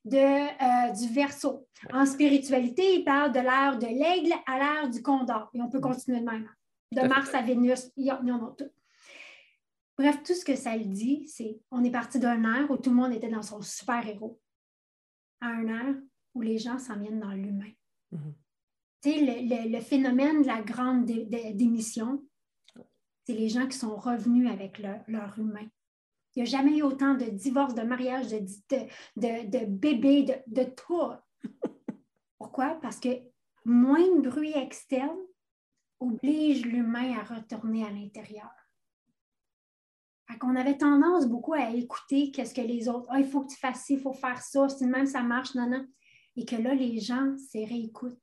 [0.05, 1.67] de euh, du verso.
[1.93, 5.51] En spiritualité, ils parlent de l'ère de l'aigle à l'ère du condor.
[5.55, 6.49] Et on peut continuer de même
[6.93, 8.71] de Mars à Vénus, il y en a tout.
[9.97, 12.91] Bref, tout ce que ça le dit, c'est on est parti d'un air où tout
[12.91, 14.41] le monde était dans son super-héros
[15.41, 15.95] à un air
[16.35, 17.71] où les gens s'en viennent dans l'humain.
[18.13, 18.35] Mm-hmm.
[19.03, 22.23] Tu sais, le, phénomène de la grande démission,
[23.25, 25.67] c'est les gens qui sont revenus avec leur humain.
[26.35, 28.39] Il n'y a jamais eu autant de divorces, de mariages, de,
[29.17, 31.13] de, de bébés, de, de tout.
[32.39, 32.79] Pourquoi?
[32.81, 33.09] Parce que
[33.65, 35.19] moins de bruit externe,
[36.01, 38.51] oblige l'humain à retourner à l'intérieur.
[40.43, 43.59] On avait tendance beaucoup à écouter qu'est-ce que les autres, ah, il faut que tu
[43.59, 45.87] fasses ci, il faut faire ça, si même ça marche, non, non.
[46.37, 48.19] Et que là, les gens se réécoutent.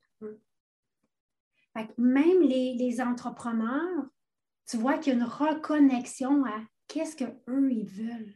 [1.97, 4.05] même les, entrepreneurs,
[4.67, 8.33] tu vois qu'il y a une reconnexion à qu'est-ce qu'eux, ils veulent.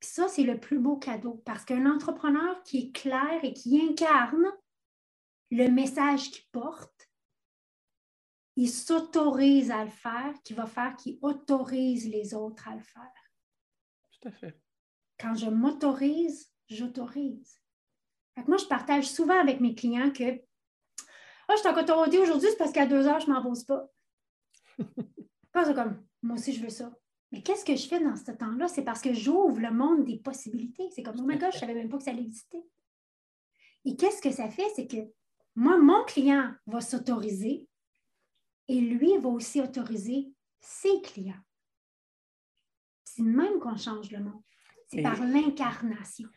[0.00, 4.46] Ça, c'est le plus beau cadeau parce qu'un entrepreneur qui est clair et qui incarne
[5.50, 6.99] le message qu'il porte,
[8.60, 13.32] il s'autorise à le faire, qui va faire qu'il autorise les autres à le faire.
[14.10, 14.60] Tout à fait.
[15.18, 17.58] Quand je m'autorise, j'autorise.
[18.46, 22.58] Moi, je partage souvent avec mes clients que oh, je suis en autorité aujourd'hui, c'est
[22.58, 23.88] parce qu'à deux heures, je ne m'en pose pas.
[25.52, 26.92] pas comme moi aussi, je veux ça.
[27.32, 28.68] Mais qu'est-ce que je fais dans ce temps-là?
[28.68, 30.90] C'est parce que j'ouvre le monde des possibilités.
[30.94, 32.62] C'est comme, oh my God, je ne savais même pas que ça existait.
[33.86, 34.68] Et qu'est-ce que ça fait?
[34.76, 35.10] C'est que
[35.54, 37.66] moi, mon client va s'autoriser
[38.70, 41.42] et lui va aussi autoriser ses clients.
[43.02, 44.42] C'est même qu'on change le monde.
[44.86, 46.28] C'est par l'incarnation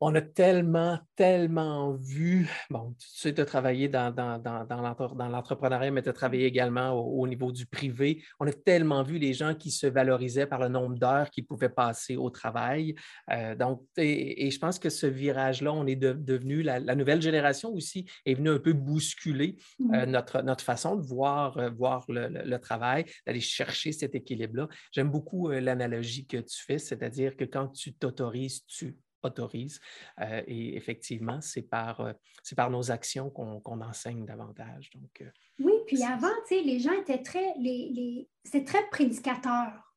[0.00, 5.90] on a tellement, tellement vu, bon, tu sais, tu as travaillé dans, dans, dans, l'entrepreneuriat,
[5.90, 8.22] mais tu as travaillé également au, niveau du privé.
[8.38, 11.68] On a tellement vu les gens qui se valorisaient par le nombre d'heures qu'ils pouvaient
[11.68, 12.94] passer au travail.
[13.32, 18.06] Euh, donc, et, je pense que ce virage-là, on est devenu, la, nouvelle génération aussi
[18.24, 20.10] est venue un peu bousculer euh, mmh.
[20.10, 24.68] notre, notre façon de voir, euh, voir le, travail, d'aller chercher cet équilibre-là.
[24.92, 29.80] J'aime beaucoup l'analogie que tu fais, c'est-à-dire que quand tu t'autorises, tu autorise.
[30.20, 32.12] Euh, et effectivement, c'est par, euh,
[32.56, 34.90] par nos actions qu'on enseigne davantage.
[34.90, 38.30] Donc, euh, oui, puis avant, les gens étaient très, les, les...
[38.44, 39.94] c'était très prédicateur.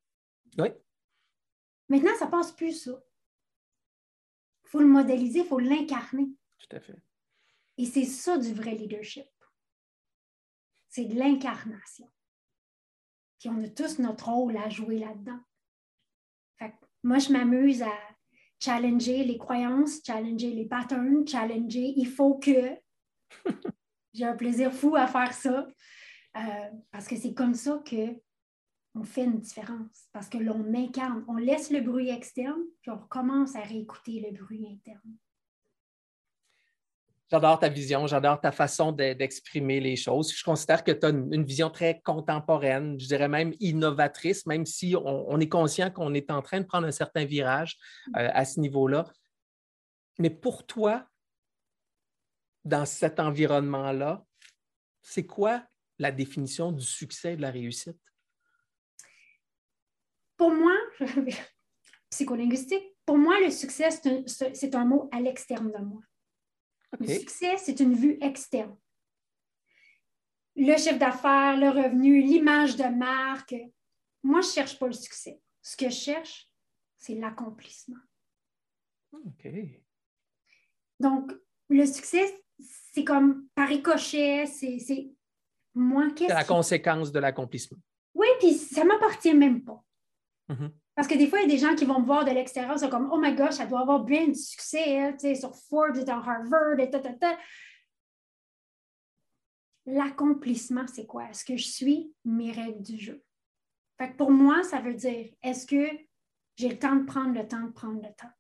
[0.57, 0.69] Oui.
[1.89, 3.03] Maintenant, ça passe plus ça.
[4.65, 6.29] Il faut le modéliser, il faut l'incarner.
[6.57, 7.01] Tout à fait.
[7.77, 9.27] Et c'est ça du vrai leadership.
[10.87, 12.09] C'est de l'incarnation.
[13.39, 15.39] Puis on a tous notre rôle à jouer là-dedans.
[17.03, 17.91] moi, je m'amuse à,
[18.61, 21.93] challenger les croyances, challenger les patterns, challenger.
[21.97, 22.77] Il faut que.
[24.13, 25.67] J'ai un plaisir fou à faire ça
[26.35, 28.19] euh, parce que c'est comme ça que
[28.93, 32.97] on fait une différence parce que l'on incarne, on laisse le bruit externe puis on
[32.97, 35.15] recommence à réécouter le bruit interne.
[37.31, 40.33] J'adore ta vision, j'adore ta façon d'exprimer les choses.
[40.35, 44.97] Je considère que tu as une, vision très contemporaine, je dirais même innovatrice, même si
[44.97, 47.77] on, est conscient qu'on est en train de prendre un certain virage
[48.17, 49.05] euh, à ce niveau-là.
[50.19, 51.07] Mais pour toi,
[52.65, 54.25] dans cet environnement-là,
[55.01, 55.63] c'est quoi
[55.99, 57.97] la définition du succès et de la réussite?
[60.35, 60.73] Pour moi,
[62.09, 63.87] psycholinguistique, pour moi, le succès,
[64.27, 66.01] c'est un mot à l'externe de moi.
[66.99, 68.75] Le succès, c'est une vue externe.
[70.55, 73.55] Le chiffre d'affaires, le revenu, l'image de marque.
[74.23, 75.39] Moi, je ne cherche pas le succès.
[75.61, 76.49] Ce que je cherche,
[76.97, 77.97] c'est l'accomplissement.
[79.13, 79.47] OK.
[80.99, 81.31] Donc,
[81.69, 85.11] le succès, c'est comme par ricochet, c'est
[85.73, 87.79] moi, qu'est-ce C'est la conséquence de l'accomplissement.
[88.13, 89.83] Oui, puis ça ne m'appartient même pas.
[90.49, 90.71] Mm-hmm.
[90.95, 92.77] Parce que des fois, il y a des gens qui vont me voir de l'extérieur,
[92.77, 95.97] c'est comme Oh my gosh, ça doit avoir bien du succès, hein, sais, sur Forbes
[95.97, 97.37] et dans Harvard et ta, ta, ta.
[99.85, 101.29] L'accomplissement, c'est quoi?
[101.29, 103.23] Est-ce que je suis mes règles du jeu?
[103.97, 105.87] Fait que pour moi, ça veut dire est-ce que
[106.55, 108.33] j'ai le temps de prendre le temps de prendre le temps?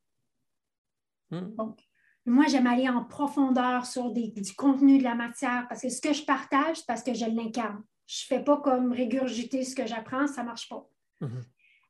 [1.31, 1.55] Hmm.
[1.55, 1.79] Donc,
[2.25, 6.01] moi, j'aime aller en profondeur sur des, du contenu de la matière parce que ce
[6.01, 7.83] que je partage, c'est parce que je l'incarne.
[8.05, 10.87] Je ne fais pas comme régurgiter ce que j'apprends, ça ne marche pas.
[11.21, 11.43] Mm-hmm.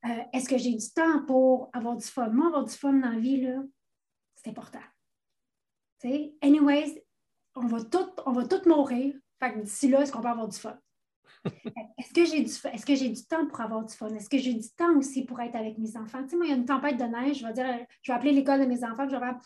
[0.06, 2.30] Euh, est-ce que j'ai du temps pour avoir du fun?
[2.30, 3.48] Moi, avoir du fun dans la vie,
[4.36, 4.80] c'est important.
[6.42, 7.04] anyways,
[7.56, 9.16] on va tout, on va tout mourir.
[9.40, 10.78] Fait que d'ici là, est-ce qu'on peut avoir du fun?
[11.98, 14.14] est-ce que j'ai du Est-ce que j'ai du temps pour avoir du fun?
[14.14, 16.24] Est-ce que j'ai du temps aussi pour être avec mes enfants?
[16.24, 18.16] Tu sais, moi, il y a une tempête de neige, je vais dire, je vais
[18.16, 19.38] appeler l'école de mes enfants, je vais dire,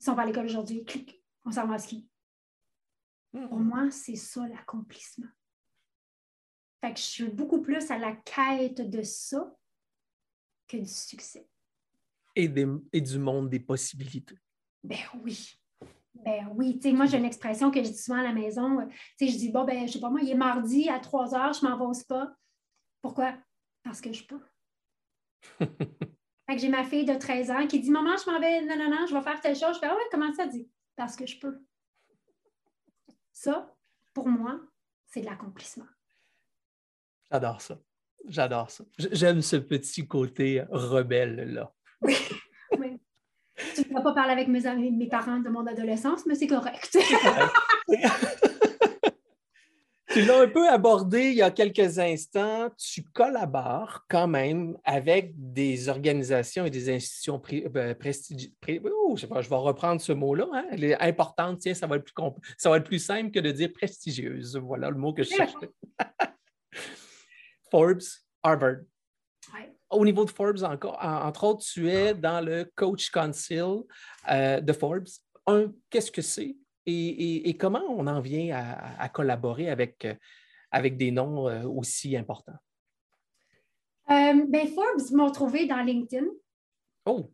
[0.00, 2.08] ils sont pas à l'école aujourd'hui, clic, on s'en va à ski.
[3.32, 3.48] Hmm.
[3.48, 5.28] Pour moi, c'est ça l'accomplissement.
[6.82, 9.54] Fait que je suis beaucoup plus à la quête de ça
[10.70, 11.46] que du succès.
[12.36, 12.50] Et,
[12.92, 14.38] et du monde des possibilités.
[14.82, 15.58] Ben oui.
[16.14, 18.86] Ben oui, tu sais, moi j'ai une expression que je dis souvent à la maison.
[19.18, 21.34] Tu sais, je dis, bon, ben, je sais pas moi, il est mardi à 3
[21.34, 22.36] heures, je m'en vais au spa.
[23.00, 23.36] Pourquoi?
[23.82, 24.40] Parce que je peux.
[25.58, 28.76] fait que j'ai ma fille de 13 ans qui dit, maman, je m'en vais, non,
[28.76, 29.74] non, non, je vais faire telle chose.
[29.74, 30.68] Je fais, ah ouais, comment ça dit?
[30.96, 31.64] Parce que je peux.
[33.32, 33.74] Ça,
[34.12, 34.60] pour moi,
[35.06, 35.86] c'est de l'accomplissement.
[37.30, 37.78] J'adore ça.
[38.28, 38.84] J'adore ça.
[38.98, 41.72] J'aime ce petit côté rebelle-là.
[42.02, 42.16] Oui,
[42.78, 42.98] oui.
[43.74, 46.46] Tu ne vas pas parler avec mes, amis, mes parents de mon adolescence, mais c'est
[46.46, 46.96] correct.
[50.08, 52.70] tu l'as un peu abordé il y a quelques instants.
[52.78, 58.54] Tu collabores quand même avec des organisations et des institutions euh, prestigieuses.
[58.94, 60.48] Oh, je, vais reprendre ce mot-là.
[60.54, 60.64] Hein.
[60.70, 61.58] Elle est importante.
[61.58, 62.14] Tiens, ça va, être plus
[62.56, 64.56] ça va être plus simple que de dire prestigieuse.
[64.56, 65.70] Voilà le mot que je cherchais.
[67.70, 68.02] Forbes,
[68.42, 68.80] Harvard.
[69.90, 73.82] Au niveau de Forbes, encore, entre autres, tu es dans le Coach Council
[74.30, 75.08] euh, de Forbes.
[75.46, 76.56] Un, qu'est-ce que c'est?
[76.86, 78.56] Et, comment on en vient
[78.98, 80.14] à, collaborer avec, euh,
[80.70, 82.58] avec des noms euh, aussi importants?
[84.08, 86.26] ben Forbes m'ont trouvé dans LinkedIn.
[87.06, 87.30] Oh!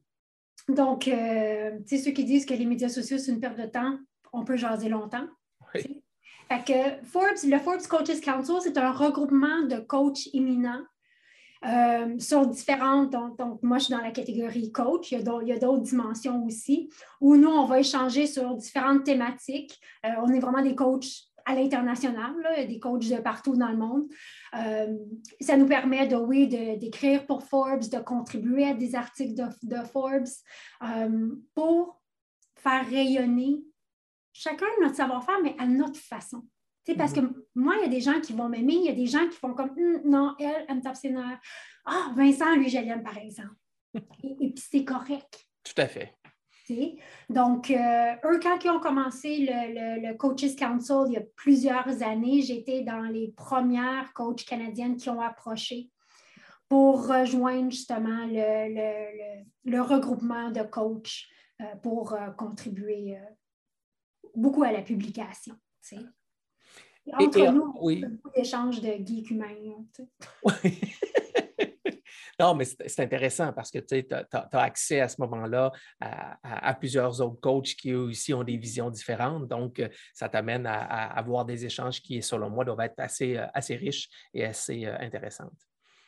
[0.68, 3.98] Donc, tu sais, ceux qui disent que les médias sociaux, c'est une perte de temps,
[4.32, 5.26] on peut jaser longtemps.
[5.74, 6.02] Oui.
[6.48, 10.82] Fait que Forbes, le Forbes Coaches Council, c'est un regroupement de coachs éminents
[11.64, 13.10] euh, sur différentes.
[13.10, 15.10] Donc, moi, je suis dans la catégorie coach.
[15.10, 16.88] Il y a d'autres dimensions aussi,
[17.20, 19.80] où nous, on va échanger sur différentes thématiques.
[20.04, 22.34] Euh, on est vraiment des coachs à l'international,
[22.68, 24.04] des coachs de partout dans le monde.
[24.56, 24.96] Euh,
[25.40, 29.84] ça nous permet de, oui, d'écrire pour Forbes, de contribuer à des articles de, de
[29.84, 30.28] Forbes
[31.54, 32.00] pour
[32.56, 33.62] faire rayonner
[34.38, 36.42] chacun notre savoir-faire, mais à notre façon
[36.94, 37.34] parce que mhm.
[37.54, 39.36] moi, il y a des gens qui vont m'aimer, il y a des gens qui
[39.36, 41.40] font comme hum, non, elle, elle me tape ses nerfs.
[41.84, 43.54] Ah, Vincent, lui, je l'aime, par exemple.
[43.94, 45.46] et, puis c'est correct.
[45.64, 46.14] Tout à fait.
[47.30, 52.02] Donc, euh, eux, quand ils ont commencé le, le, Coaches Council il y a plusieurs
[52.02, 55.90] années, j'étais dans les premières coachs canadiennes qui ont approché
[56.68, 61.26] pour rejoindre justement le, le regroupement de coachs
[61.60, 63.16] euh, pour euh, contribuer
[64.36, 65.54] beaucoup à la publication.
[67.12, 68.04] Entre nous, oui.
[68.04, 69.54] beaucoup d'échanges de geeks humains.
[70.42, 70.80] Oui.
[72.40, 75.70] non, mais c'est intéressant parce que tu as, accès à ce moment-là
[76.00, 79.46] à, plusieurs autres coachs qui, eux aussi, ont des visions différentes.
[79.46, 83.46] Donc, euh, ça t'amène à, avoir des échanges qui, selon moi, doivent être assez, euh,
[83.54, 85.52] assez riches et assez euh, intéressantes.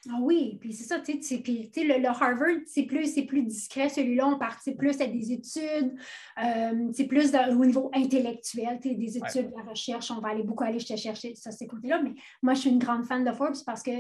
[0.09, 4.29] Ah oui, puis c'est ça, tu sais, le, le, Harvard, c'est plus, plus discret, celui-là,
[4.29, 5.99] on participe plus à des études,
[6.43, 10.63] euh, c'est plus au niveau intellectuel, des études, de la recherche, on va aller beaucoup
[10.63, 13.83] aller chercher ça, ces côtés-là, mais moi, je suis une grande fan de Forbes parce
[13.83, 13.91] que,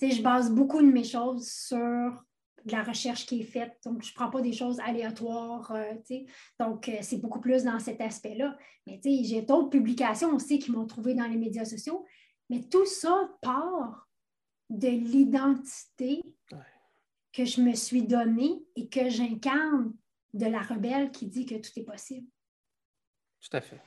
[0.00, 2.24] je base beaucoup de mes choses sur
[2.64, 5.92] la recherche qui est faite, donc je ne prends pas des choses aléatoires, euh,
[6.58, 8.56] donc euh, c'est beaucoup plus dans cet aspect-là.
[8.86, 12.06] Mais j'ai d'autres publications aussi qui m'ont trouvé dans les médias sociaux,
[12.48, 14.09] mais tout ça part
[14.70, 16.22] de l'identité
[17.32, 19.94] que je me suis donnée et que j'incarne
[20.32, 22.26] de la rebelle qui dit que tout est possible.
[23.40, 23.80] Tout à fait.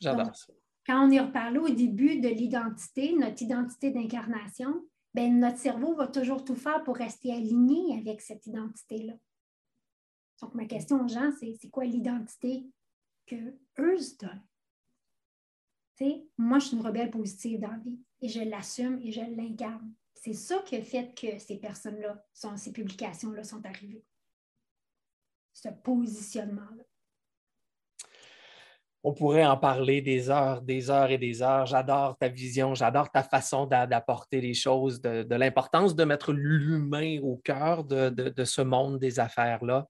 [0.00, 0.52] J'adore ça.
[0.86, 6.06] Quand on y reparlé au début de l'identité, notre identité d'incarnation, ben, notre cerveau va
[6.06, 9.14] toujours tout faire pour rester aligné avec cette identité-là.
[10.40, 12.64] Donc, ma question aux gens, c'est c'est quoi l'identité
[13.26, 13.36] que
[13.78, 14.42] eux se donnent?
[16.36, 19.92] moi, je suis une rebelle positive dans la vie et je l'assume et je l'incarne.
[20.20, 22.24] C'est ça qui a fait que ces personnes-là,
[22.56, 24.04] ces publications-là sont arrivées.
[25.52, 26.82] Ce positionnement-là.
[29.04, 31.66] On pourrait en parler des heures, des heures et des heures.
[31.66, 37.36] J'adore ta vision, j'adore ta façon d'apporter les choses, de, l'importance de mettre l'humain au
[37.36, 39.86] cœur de, ce monde des affaires-là.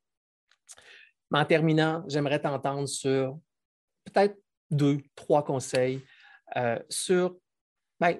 [1.30, 3.38] Mais en terminant, j'aimerais t'entendre sur
[4.04, 4.36] peut-être
[4.70, 6.04] deux, trois conseils
[6.56, 7.38] euh, sur
[7.98, 8.18] ben,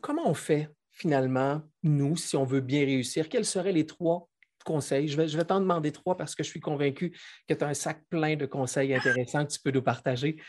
[0.00, 0.68] comment on fait
[0.98, 4.28] finalement, nous, si on veut bien réussir, quels seraient les trois
[4.64, 5.08] conseils?
[5.08, 7.16] Je vais, je vais t'en demander trois parce que je suis convaincu
[7.48, 10.42] que tu as un sac plein de conseils intéressants que tu peux nous partager.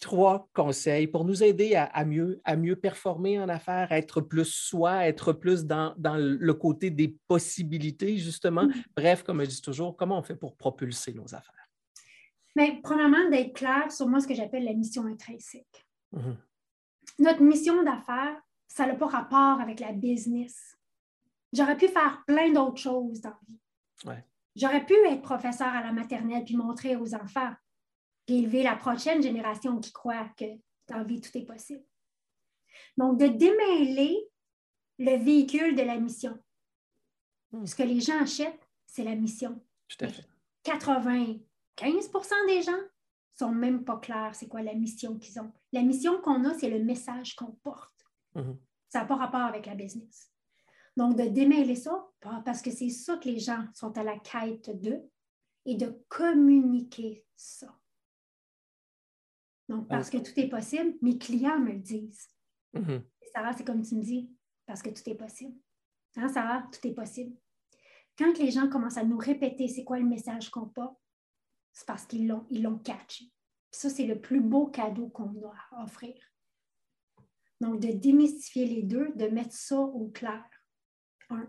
[0.00, 4.50] Trois conseils pour nous aider à, mieux, à mieux performer en affaires, à être plus
[4.50, 8.64] soi, être plus dans, le côté des possibilités, justement.
[8.64, 8.72] Mm.
[8.96, 11.68] Bref, comme je dis toujours, comment on fait pour propulser nos affaires?
[12.56, 15.86] Mais premièrement, d'être clair sur moi ce que j'appelle la mission intrinsèque.
[16.14, 16.36] Mm-hmm.
[17.20, 18.36] Notre mission d'affaires,
[18.72, 20.78] ça n'a pas rapport avec la business.
[21.52, 23.34] J'aurais pu faire plein d'autres choses dans
[24.06, 24.22] la vie.
[24.56, 27.52] J'aurais pu être professeur à la maternelle puis montrer aux enfants,
[28.26, 30.44] puis élever la prochaine génération qui croit que
[30.88, 31.84] dans la vie, tout est possible.
[32.96, 34.18] Donc, de démêler
[34.98, 36.38] le véhicule de la mission.
[37.50, 37.66] Hmm.
[37.66, 39.62] Ce que les gens achètent, c'est la mission.
[39.88, 40.26] Tout à fait.
[40.64, 42.10] 95
[42.46, 42.72] des gens
[43.38, 45.52] sont même pas clairs c'est quoi la mission qu'ils ont.
[45.72, 48.01] La mission qu'on a, c'est le message qu'on porte.
[48.34, 48.58] Mhm.
[48.88, 50.30] Ça n'a pas rapport avec la business.
[50.96, 52.06] Donc, de démêler ça,
[52.44, 55.02] parce que c'est ça que les gens sont à la quête d'eux,
[55.64, 57.78] et de communiquer ça.
[59.68, 62.28] Donc, parce que tout est possible, mes clients me le disent.
[62.74, 63.04] Mhm.
[63.32, 64.30] Sarah, c'est comme tu me dis,
[64.66, 65.56] parce que tout est possible.
[66.16, 67.34] Hein, Sarah, tout est possible.
[68.18, 70.98] Quand les gens commencent à nous répéter c'est quoi le message qu'on porte,
[71.72, 73.32] c'est parce qu'ils l'ont, ils l'ont catché.
[73.70, 76.14] ça, c'est le plus beau cadeau qu'on doit offrir.
[77.62, 80.44] Donc, de démystifier les deux, de mettre ça au clair.
[81.30, 81.48] Un.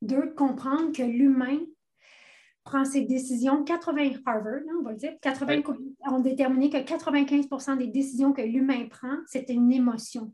[0.00, 1.58] Deux, de comprendre que l'humain
[2.62, 5.62] prend ses décisions, 80 Harvard, hein, on va le dire, 80,
[6.12, 10.32] ont déterminé que 95% des décisions que l'humain prend, c'est une émotion.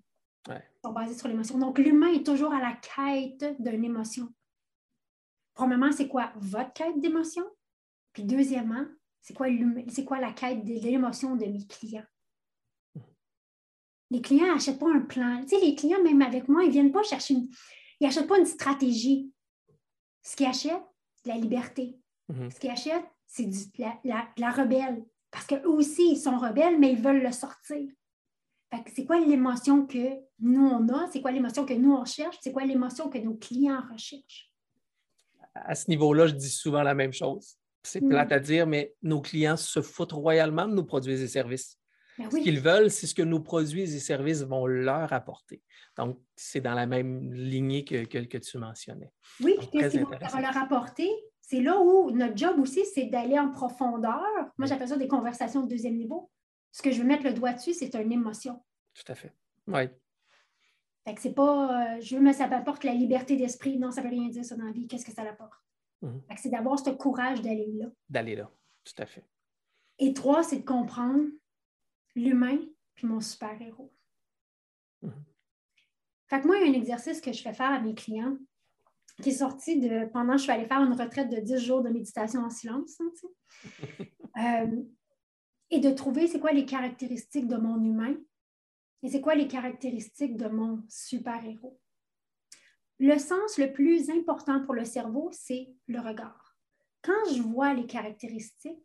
[0.85, 1.59] Sont basées sur l'émotion.
[1.59, 4.29] Donc, l'humain est toujours à la quête d'une émotion.
[5.55, 7.45] Premièrement, c'est quoi votre quête d'émotion?
[8.13, 8.85] Puis deuxièmement,
[9.23, 9.47] c'est quoi,
[10.07, 12.05] quoi la quête de l'émotion de mes clients?
[14.11, 15.43] Les clients n'achètent pas un plan.
[15.43, 17.49] Tu sais, les clients, même avec moi, ils ne viennent pas chercher une...
[18.01, 19.31] Ils n'achètent pas une stratégie.
[20.23, 20.87] Ce qu'ils achètent,
[21.17, 21.99] c'est la liberté.
[22.31, 22.51] Mm-hmm.
[22.51, 23.49] Ce qu'ils achètent, c'est
[24.05, 25.05] la, la, rebelle.
[25.31, 27.87] Parce qu'eux aussi, ils sont rebelles, mais ils veulent le sortir.
[28.95, 31.09] c'est quoi l'émotion que nous, on a?
[31.13, 32.39] C'est quoi l'émotion que nous, on cherche?
[32.41, 34.53] C'est quoi l'émotion que nos clients recherchent?
[35.55, 37.57] À ce niveau-là, je dis souvent la même chose.
[37.83, 38.09] C'est mm.
[38.09, 41.78] plate à dire, mais nos clients se foutent royalement de nos produits et services.
[42.19, 45.63] Ben ce qu'ils veulent, c'est ce que nos produits et services vont leur apporter.
[45.97, 49.13] Donc, c'est dans la même lignée que, que, tu mentionnais.
[49.41, 51.09] Oui, qu'est-ce qu'ils vont leur apporter?
[51.41, 54.23] C'est là où notre job aussi, c'est d'aller en profondeur.
[54.59, 56.31] Moi, j'appelle ça des conversations de deuxième niveau.
[56.73, 58.63] Ce que je veux mettre le doigt dessus, c'est une émotion.
[58.95, 59.33] Tout à fait.
[59.67, 59.89] Oui.
[61.07, 63.79] Fait que c'est pas, euh, je veux, mais ça m'apporte la liberté d'esprit.
[63.79, 64.87] Non, ça ne veut rien dire ça dans la vie.
[64.87, 65.59] Qu'est-ce que ça l'apporte?
[66.03, 66.21] Mhm.
[66.37, 67.87] C'est d'avoir ce courage d'aller là.
[68.09, 68.51] D'aller là,
[68.85, 69.25] tout à fait.
[69.99, 71.25] Et trois, c'est de comprendre
[72.15, 72.59] l'humain
[72.95, 73.93] puis mon super-héros.
[75.03, 75.25] Mhm.
[76.29, 78.37] Fait que moi, il y a un exercice que je fais faire à mes clients
[79.23, 81.83] qui est sorti de pendant que je suis allée faire une retraite de 10 jours
[81.83, 83.01] de méditation en silence.
[83.01, 83.11] Hein,
[84.67, 84.83] euh,
[85.71, 88.17] et de trouver c'est quoi les caractéristiques de mon humain
[89.03, 91.79] et c'est quoi les caractéristiques de mon super-héros.
[92.99, 96.57] Le sens le plus important pour le cerveau, c'est le regard.
[97.03, 98.83] Quand je vois les caractéristiques,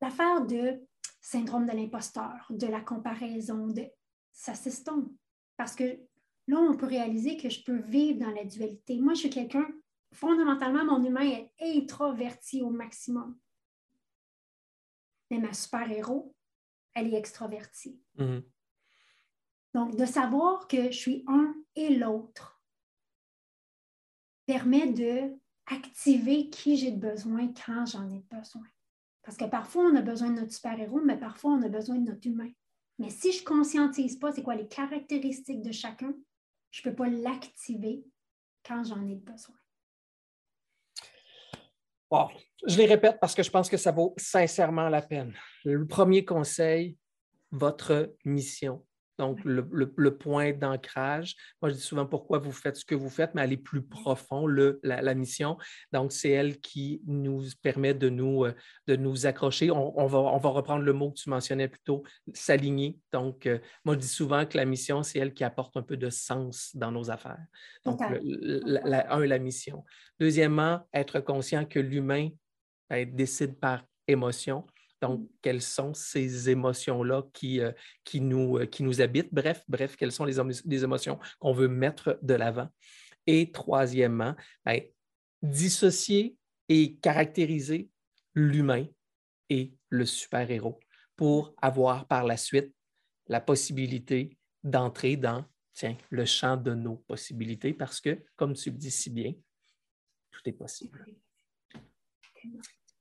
[0.00, 0.80] l'affaire de
[1.20, 3.86] syndrome de l'imposteur, de la comparaison, de,
[4.32, 5.10] ça s'estompe.
[5.56, 5.98] Parce que
[6.46, 9.00] là, on peut réaliser que je peux vivre dans la dualité.
[9.00, 9.66] Moi, je suis quelqu'un,
[10.12, 13.38] fondamentalement, mon humain est introverti au maximum.
[15.30, 16.34] Mais ma super-héros,
[16.94, 18.00] elle est extrovertie.
[18.16, 18.42] Mm-hmm.
[19.74, 22.62] Donc, de savoir que je suis un et l'autre,
[24.46, 28.66] permet de activer qui j'ai besoin quand j'en ai besoin.
[29.28, 32.12] Parce que parfois, on a besoin de notre super-héros, mais parfois, on a besoin de
[32.12, 32.50] notre humain.
[32.98, 36.14] Mais si je ne conscientise pas c'est quoi les caractéristiques de chacun,
[36.70, 38.06] je ne peux pas l'activer
[38.66, 39.54] quand j'en ai besoin.
[42.66, 45.34] Je les répète parce que je pense que ça vaut sincèrement la peine.
[45.62, 46.96] Le premier conseil,
[47.50, 48.82] votre mission.
[49.18, 51.34] Donc, le, point d'ancrage.
[51.60, 54.46] Moi, je dis souvent pourquoi vous faites ce que vous faites, mais aller plus profond,
[54.46, 55.58] le, la, mission.
[55.92, 58.54] Donc, c'est elle qui nous permet de nous, euh,
[58.86, 59.70] de nous accrocher.
[59.70, 62.98] On, va, on va reprendre le mot que tu mentionnais plus tôt, s'aligner.
[63.12, 65.96] Donc, euh, moi, je dis souvent que la mission, c'est elle qui apporte un peu
[65.96, 67.44] de sens dans nos affaires.
[67.84, 69.84] Donc, la, un, la mission.
[70.20, 72.28] Deuxièmement, être conscient que l'humain
[72.88, 74.64] ben, décide par émotion.
[75.00, 77.72] Donc, quelles sont ces émotions-là qui, euh,
[78.04, 79.32] qui, nous, euh, qui nous habitent?
[79.32, 80.38] Bref, bref, quelles sont les,
[80.84, 82.68] émotions qu'on veut mettre de l'avant?
[83.26, 84.34] Et troisièmement,
[84.64, 84.80] ben,
[85.42, 86.36] dissocier
[86.68, 87.88] et caractériser
[88.34, 88.86] l'humain
[89.48, 90.80] et le super-héros
[91.16, 92.74] pour avoir par la suite
[93.28, 95.44] la possibilité d'entrer dans
[95.78, 99.32] tiens, le champ de nos possibilités parce que, comme tu le dis si bien,
[100.30, 101.06] tout est possible.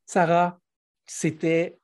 [0.06, 0.62] Sarah,
[1.06, 1.80] c'était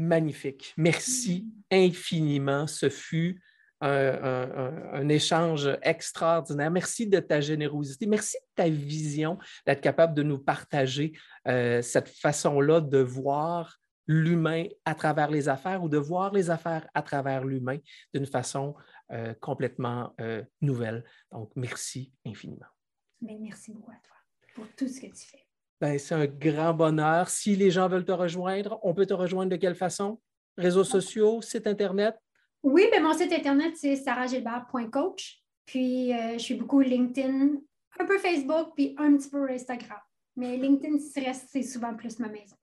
[0.00, 0.74] magnifique.
[0.76, 2.66] Merci infiniment.
[2.66, 3.40] Ce fut
[3.80, 6.70] un, échange extraordinaire.
[6.70, 8.06] Merci de ta générosité.
[8.06, 11.12] Merci de ta vision, d'être capable de nous partager
[11.48, 16.88] euh, cette façon-là de voir l'humain à travers les affaires ou de voir les affaires
[16.94, 17.78] à travers l'humain
[18.12, 18.74] d'une façon
[19.12, 21.04] euh, complètement euh, nouvelle.
[21.30, 22.66] Donc, merci infiniment.
[23.22, 24.16] merci beaucoup à toi
[24.54, 25.49] pour tout ce que tu fais.
[25.80, 27.30] Ben, c'est un grand bonheur.
[27.30, 30.20] Si les gens veulent te rejoindre, on peut te rejoindre de quelle façon?
[30.58, 32.16] Réseaux sociaux, site Internet?
[32.62, 35.42] Oui, ben mon site Internet, c'est sarahgilbert.coach.
[35.64, 37.52] Puis, euh, je suis beaucoup LinkedIn,
[37.98, 39.98] un peu Facebook, puis un petit peu Instagram.
[40.36, 42.56] Mais LinkedIn, c'est souvent plus ma maison.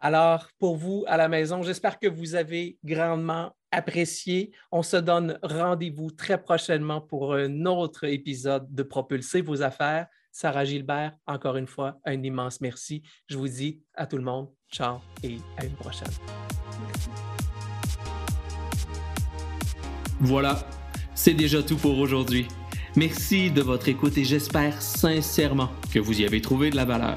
[0.00, 4.52] Alors, pour vous à la maison, j'espère que vous avez grandement apprécié.
[4.70, 10.06] On se donne rendez-vous très prochainement pour un autre épisode de Propulser vos affaires.
[10.40, 13.02] Sarah Gilbert, encore une fois, un immense merci.
[13.26, 16.12] Je vous dis à tout le monde, ciao et à une prochaine.
[20.20, 20.64] Voilà,
[21.12, 22.46] c'est déjà tout pour aujourd'hui.
[22.94, 27.16] Merci de votre écoute et j'espère sincèrement que vous y avez trouvé de la valeur.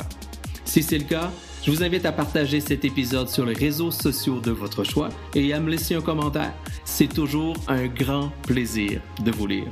[0.65, 1.29] Si c'est le cas,
[1.61, 5.53] je vous invite à partager cet épisode sur les réseaux sociaux de votre choix et
[5.53, 6.55] à me laisser un commentaire.
[6.85, 9.71] C'est toujours un grand plaisir de vous lire.